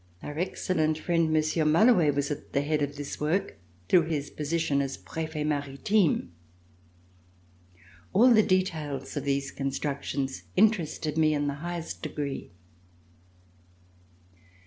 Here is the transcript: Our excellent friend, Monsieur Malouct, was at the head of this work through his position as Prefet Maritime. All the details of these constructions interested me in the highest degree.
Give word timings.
Our 0.23 0.39
excellent 0.39 0.97
friend, 0.97 1.31
Monsieur 1.31 1.63
Malouct, 1.63 2.15
was 2.15 2.31
at 2.31 2.53
the 2.53 2.63
head 2.63 2.81
of 2.81 2.95
this 2.95 3.19
work 3.21 3.59
through 3.87 4.05
his 4.07 4.31
position 4.31 4.81
as 4.81 4.97
Prefet 4.97 5.45
Maritime. 5.45 6.31
All 8.11 8.33
the 8.33 8.41
details 8.41 9.15
of 9.15 9.25
these 9.25 9.51
constructions 9.51 10.41
interested 10.55 11.19
me 11.19 11.35
in 11.35 11.45
the 11.45 11.53
highest 11.61 12.01
degree. 12.01 12.49